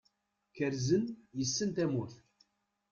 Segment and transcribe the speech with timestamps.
[0.55, 1.03] Kerzen
[1.37, 2.13] yes-sen tamurt.